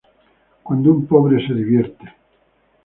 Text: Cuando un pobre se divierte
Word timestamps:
Cuando 0.63 0.91
un 0.91 1.05
pobre 1.05 1.45
se 1.45 1.53
divierte 1.53 2.11